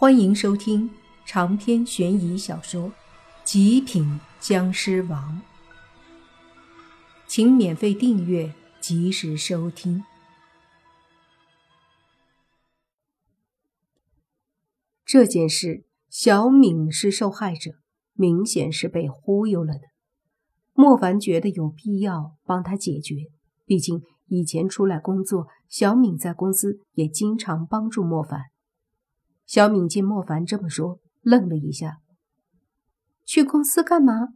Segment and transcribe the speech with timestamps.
[0.00, 0.88] 欢迎收听
[1.26, 2.90] 长篇悬疑小说
[3.42, 5.42] 《极品僵尸王》，
[7.26, 10.04] 请免费订阅，及时收听。
[15.04, 17.72] 这件事，小敏是受害者，
[18.12, 19.80] 明显是被忽悠了的。
[20.74, 23.16] 莫凡觉得有必要帮他解决，
[23.66, 28.42] 毕竟以前出来工作，小敏在公司也经常帮助莫凡。
[29.48, 32.02] 小敏见莫凡这么说，愣了一下。
[33.24, 34.34] 去公司干嘛？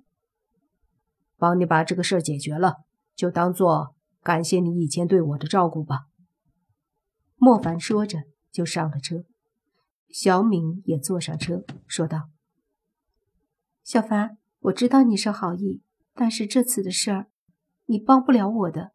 [1.37, 2.77] 帮你把这个事儿解决了，
[3.15, 6.07] 就当做感谢你以前对我的照顾吧。
[7.37, 8.21] 莫凡说着
[8.51, 9.27] 就上了车，
[10.09, 12.31] 小敏也坐上车，说道
[13.85, 15.83] ：“小凡，我知道你是好意，
[16.15, 17.27] 但是这次的事儿，
[17.85, 18.93] 你帮不了我的。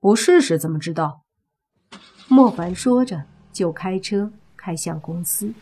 [0.00, 1.26] 不试试怎么知道？”
[2.28, 4.32] 莫凡说着就开车。
[4.66, 5.54] 开向公司，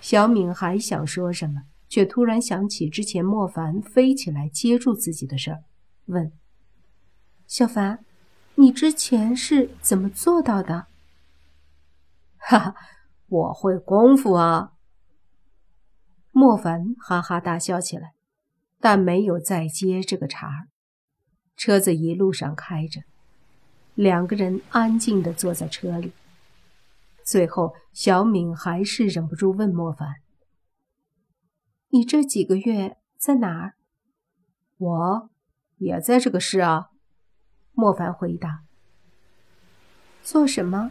[0.00, 5.64] 小敏还想说什么，却突然想起之前莫凡飞起来接住自己的事儿，
[6.06, 6.32] 问
[7.46, 8.02] ：“小凡，
[8.54, 10.86] 你之前是怎么做到的
[12.40, 12.74] ？”“哈哈，
[13.28, 14.72] 我会功夫啊！”
[16.32, 18.14] 莫凡哈哈大笑起来，
[18.80, 20.68] 但没有再接这个茬儿。
[21.54, 23.02] 车子一路上开着，
[23.94, 26.12] 两个人安静的坐在车里。
[27.24, 30.16] 最后，小敏还是忍不住问莫凡
[31.90, 33.74] ：“你这几个月在哪儿
[34.78, 35.30] ？”“我
[35.76, 36.90] 也在这个市啊。”
[37.72, 38.64] 莫凡回答。
[40.22, 40.90] “做什么？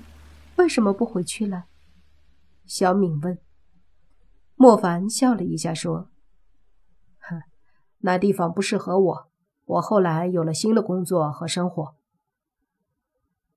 [0.58, 1.66] 为什么不回去了？”
[2.66, 3.40] 小敏问。
[4.56, 6.10] 莫凡笑了一下说
[7.20, 7.42] ：“哼，
[8.00, 9.30] 那地方不适合我，
[9.66, 11.96] 我后来有了新的工作和生活。”“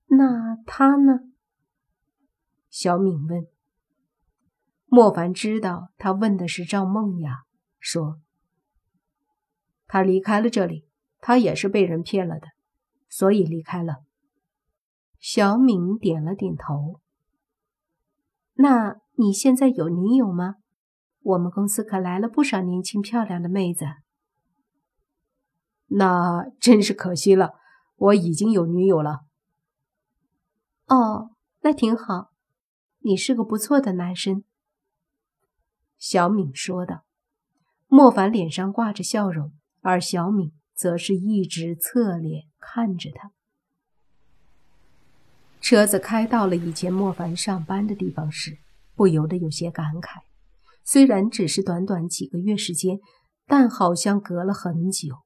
[0.07, 1.21] 那他呢？”
[2.73, 3.47] 小敏问
[4.89, 7.43] ：“莫凡知道他问的是赵梦雅，
[7.79, 8.19] 说
[9.87, 10.89] 他离开了这里，
[11.21, 12.49] 他也是被人骗了的，
[13.11, 13.97] 所以离开了。”
[15.21, 17.01] 小敏点了点头。
[18.55, 20.55] 那你现在有女友吗？
[21.21, 23.85] 我们公司可来了不少年轻漂亮的妹子。
[25.89, 27.53] 那真是可惜了，
[27.97, 29.27] 我已经有女友了。
[30.87, 32.32] 哦，那挺好。
[33.05, 34.45] 你是个不错的男生，
[35.99, 37.05] 小敏说道。
[37.89, 43.33] 莫凡脸上挂着笑容，而小敏则是一直侧脸看着他。
[45.61, 48.59] 车子开到了以前莫凡上班的地方时，
[48.95, 50.21] 不由得有些感慨。
[50.85, 53.01] 虽然只是短短几个月时间，
[53.47, 55.19] 但好像隔了很久。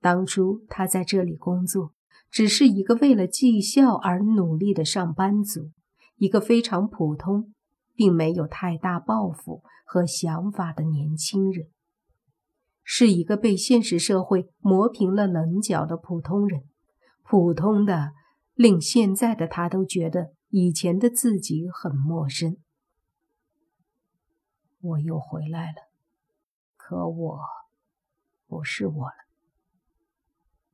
[0.00, 1.92] 当初他在这里工作，
[2.30, 5.70] 只是一个为了绩效而努力的上班族。
[6.16, 7.52] 一个非常普通，
[7.94, 11.68] 并没有太大抱负和想法的年轻人，
[12.82, 16.64] 是一个被现实社会磨平了棱角的普通人，
[17.22, 18.12] 普通的
[18.54, 22.56] 令现在的他都觉得以前的自己很陌生。
[24.80, 25.88] 我又回来了，
[26.76, 27.40] 可我
[28.46, 29.24] 不是我了。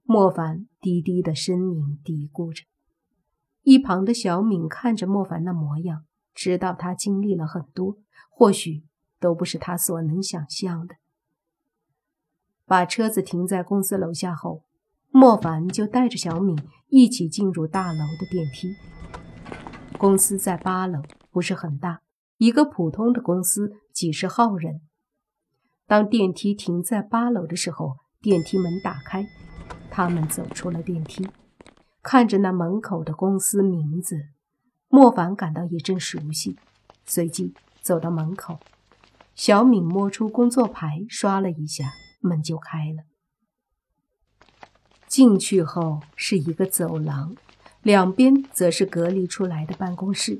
[0.03, 2.65] 莫凡低低的呻吟，嘀咕着。
[3.63, 6.05] 一旁的小敏看着莫凡的模样，
[6.35, 7.99] 知道他经历了很多，
[8.31, 8.85] 或许
[9.19, 10.97] 都不是他所能想象的。
[12.65, 14.65] 把车子停在公司楼下后，
[15.11, 16.57] 莫凡就带着小敏
[16.89, 18.75] 一起进入大楼的电梯。
[19.99, 22.01] 公司在八楼，不是很大，
[22.39, 24.81] 一个普通的公司，几十号人。
[25.87, 29.27] 当电梯停在八楼的时候，电梯门打开，
[29.91, 31.29] 他们走出了电梯。
[32.03, 34.29] 看着那门口的公司名字，
[34.89, 36.57] 莫凡感到一阵熟悉，
[37.05, 38.59] 随即走到门口。
[39.35, 43.05] 小敏摸出工作牌，刷了一下，门就开了。
[45.07, 47.35] 进去后是一个走廊，
[47.83, 50.39] 两边则是隔离出来的办公室。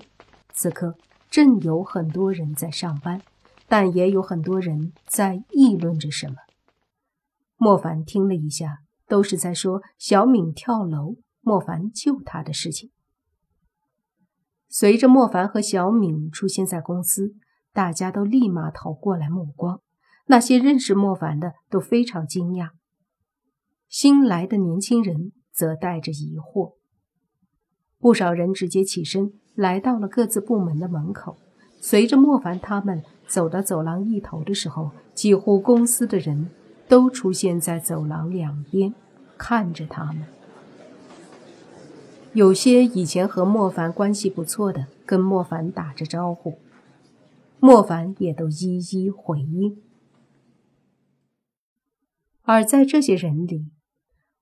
[0.53, 0.97] 此刻
[1.31, 3.23] 正有很多人在上班，
[3.69, 6.37] 但也有很多人在议论着什么。
[7.57, 11.17] 莫凡听了一下，都是在说小敏跳楼。
[11.41, 12.91] 莫凡救他的事情。
[14.69, 17.35] 随着莫凡和小敏出现在公司，
[17.73, 19.81] 大家都立马投过来目光。
[20.27, 22.71] 那些认识莫凡的都非常惊讶，
[23.89, 26.75] 新来的年轻人则带着疑惑。
[27.99, 31.37] 不少人直接起身来到了各自部门的门口。
[31.81, 36.51] 随着莫凡他们走到走廊一头的时候，几乎公司的人
[36.87, 38.95] 都出现在走廊两边，
[39.37, 40.25] 看着他们。
[42.33, 46.61] 有些以前和莫凡关系不错的，跟莫凡打着招呼，
[47.59, 49.83] 莫凡也都一一回应。
[52.43, 53.73] 而在这些人里，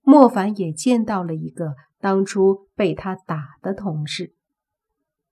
[0.02, 4.34] 莫凡也见到了一个当初被他打的同事。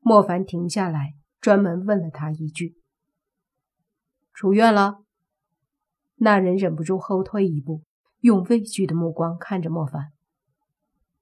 [0.01, 2.77] 莫凡停下来，专门问了他一句
[4.33, 5.01] ：“出院了？”
[6.17, 7.83] 那人忍不住后退一步，
[8.21, 10.13] 用畏惧的目光看着莫凡。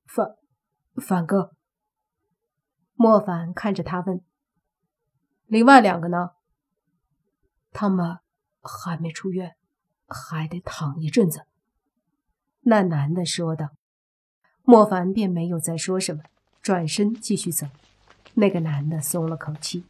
[0.06, 0.36] 凡，
[0.96, 1.52] 凡哥。
[2.94, 4.22] 莫凡看着他问
[5.46, 6.30] ：“另外两个呢？
[7.72, 8.18] 他们
[8.62, 9.56] 还没出院，
[10.06, 11.44] 还得躺一阵子。”
[12.62, 13.70] 那男的说道。
[14.66, 16.22] 莫凡便没有再说什么，
[16.62, 17.66] 转身继续走。
[18.32, 19.84] 那个男的松了口气。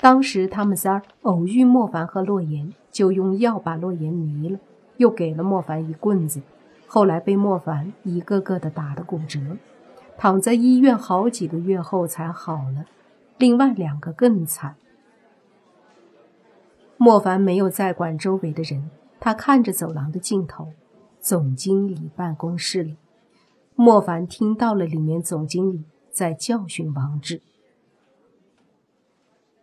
[0.00, 4.58] 当时他们仨偶遇莫凡和洛言，就用药把洛言迷了，
[4.96, 6.40] 又给了莫凡一棍子。
[6.86, 9.58] 后来被莫凡一个个的打得骨折，
[10.16, 12.86] 躺在医院好几个月后才好了。
[13.38, 14.76] 另外两个更惨。
[16.96, 20.72] 莫凡没有再管周围的人，他看着走廊的尽头，
[21.20, 22.96] 总经理办公室里，
[23.74, 27.42] 莫凡听到了里面总经理在教训王志：“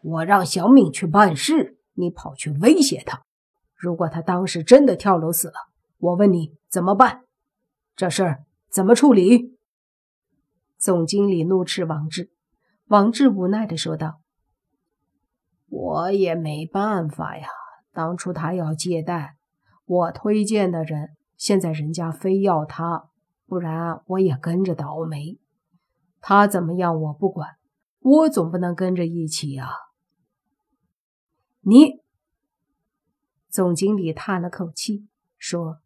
[0.03, 3.21] 我让小敏去办事，你跑去威胁他。
[3.75, 5.53] 如果他当时真的跳楼死了。”
[5.99, 7.23] 我问你怎么办？
[7.93, 9.57] 这事儿怎么处理？
[10.79, 12.31] 总经理怒斥王志，
[12.87, 14.21] 王志无奈的说道
[15.67, 17.49] ：“我也没办法呀，
[17.91, 19.35] 当初他要借贷，
[19.83, 23.09] 我推荐的人，现在人家非要他，
[23.45, 25.37] 不然我也跟着倒霉。
[26.21, 27.57] 他怎么样我不管，
[27.99, 29.69] 我总不能跟着一起呀。”
[31.59, 32.01] 你，
[33.49, 35.81] 总经理叹了口气说。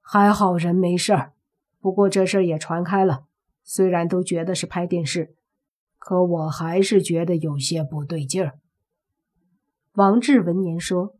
[0.00, 1.34] 还好人没事儿，
[1.78, 3.27] 不过这事儿也传开了。
[3.70, 5.34] 虽然都觉得是拍电视，
[5.98, 8.58] 可我还是觉得有些不对劲儿。
[9.92, 11.14] 王志闻言说：“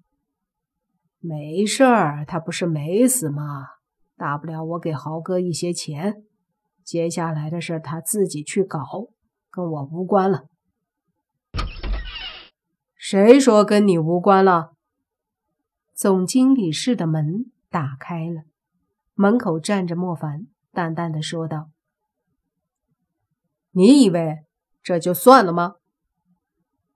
[1.21, 3.67] 没事儿，他不是没死吗？
[4.17, 6.25] 大不了我给豪哥一些钱，
[6.83, 8.81] 接下来的事他自己去搞，
[9.51, 10.47] 跟我无关了。”
[12.97, 14.73] 谁说跟你无关了？
[15.95, 18.45] 总经理室的门打开了。
[19.13, 21.69] 门口站着莫凡，淡淡的说道
[23.71, 24.45] ：“你以为
[24.83, 25.77] 这就算了吗？”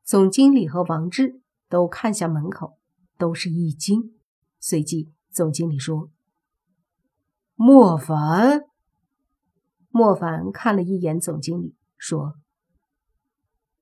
[0.05, 2.79] 总经理和王志都看向门口，
[3.17, 4.19] 都是一惊。
[4.59, 6.11] 随即，总经理说
[7.55, 8.63] ：“莫凡。”
[9.95, 12.37] 莫凡看了一眼总经理，说：“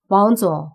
[0.08, 0.72] 王总，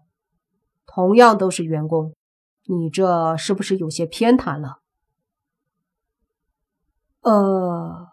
[0.85, 2.15] 同样都是员工，
[2.63, 4.81] 你这是不是有些偏袒了？”
[7.19, 8.07] 呃，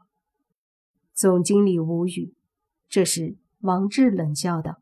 [1.15, 2.35] 总经理无语。
[2.89, 4.81] 这时，王志冷笑道：“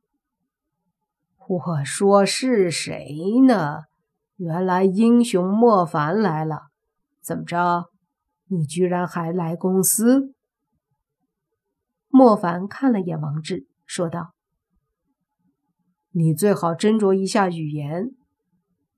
[1.46, 3.82] 我说是谁呢？
[4.36, 6.68] 原来英雄莫凡来了。
[7.20, 7.90] 怎么着？
[8.46, 10.32] 你居然还来公司？”
[12.08, 14.32] 莫凡看了眼王志，说道
[16.12, 18.12] ：“你最好斟酌一下语言，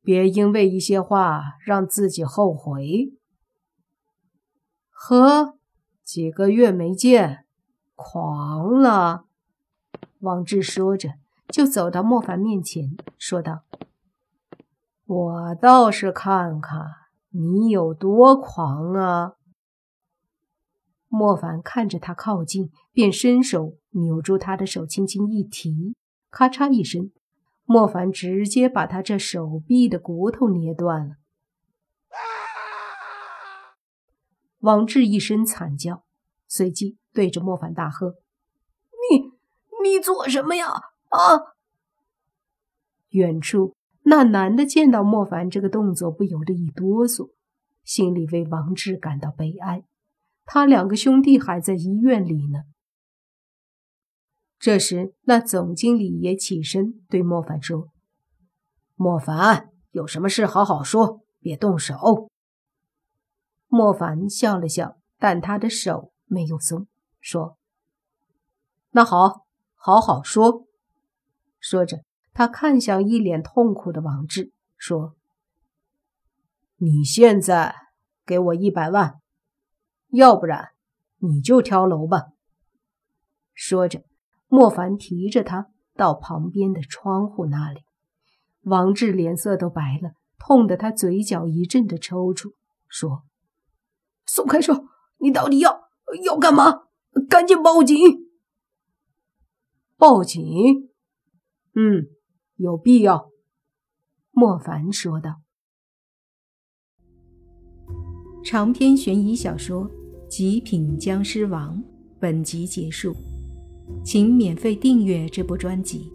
[0.01, 3.13] 别因为一些话让自己后悔。”
[4.95, 5.59] 呵，
[6.05, 7.45] 几个月没见，
[7.97, 9.25] 狂了。
[10.23, 11.15] 王志说着，
[11.49, 13.65] 就走到莫凡面前，说道
[15.05, 16.87] ：“我倒是看看
[17.31, 19.33] 你有多狂啊！”
[21.11, 25.97] 莫凡看着他靠近，便伸手扭住他的手，轻轻一提，
[26.31, 27.11] 咔嚓一声，
[27.65, 31.17] 莫凡直接把他这手臂的骨头捏断了。
[34.61, 36.05] 王志一声惨叫，
[36.47, 38.15] 随即对着莫凡大喝
[39.83, 40.69] ：“你做什么呀？
[41.09, 41.55] 啊！”
[43.11, 47.31] 远处那男的见到莫凡这个动作，不由得一哆嗦，
[47.85, 49.85] 心里为王志感到悲哀。
[50.45, 52.65] 他两个兄弟还在医院里呢。
[54.59, 57.91] 这时，那总经理也起身对莫凡说
[58.95, 62.31] ：“莫凡，有什么事好好说，别动手。”
[63.69, 66.87] 莫凡笑了笑，但他的手没有松，
[67.21, 67.57] 说
[68.91, 69.47] ：“那好，
[69.83, 70.67] 好好说。”
[71.59, 75.15] 说着，他看向一脸痛苦的王志，说
[76.79, 77.75] ：“你现在
[78.25, 79.21] 给我一百万，
[80.11, 80.71] 要不然
[81.19, 82.29] 你就跳楼吧。”
[83.53, 84.05] 说着，
[84.47, 87.83] 莫凡提着他到旁边的窗户那里。
[88.63, 92.53] 王志脸色都白了，痛得他嘴角一阵的抽搐，
[92.89, 93.25] 说。
[94.25, 94.87] 松开手！
[95.19, 95.89] 你到底要
[96.25, 96.85] 要干嘛？
[97.29, 98.22] 赶紧报警！
[100.03, 100.43] 报警？
[101.77, 102.09] 嗯，
[102.57, 103.31] 有必要。
[104.33, 105.43] 莫凡说道。
[108.43, 109.89] 长篇悬疑小说
[110.27, 111.79] 《极品僵尸王》
[112.19, 113.15] 本集结束，
[114.05, 116.13] 请免费订阅这部专辑，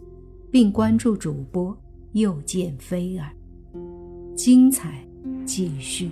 [0.52, 1.74] 并关注主播
[2.12, 3.34] 又见菲儿，
[4.36, 5.02] 精彩
[5.46, 6.10] 继续。